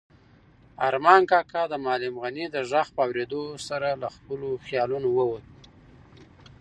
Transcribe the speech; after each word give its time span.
ارمان 0.87 1.21
کاکا 1.31 1.63
د 1.69 1.73
معلم 1.85 2.15
غني 2.23 2.45
د 2.51 2.55
غږ 2.71 2.87
په 2.95 3.01
اورېدو 3.07 3.43
سره 3.67 3.87
له 4.01 4.07
خپلو 4.15 4.49
خیالونو 4.65 5.07
ووت. 5.17 5.45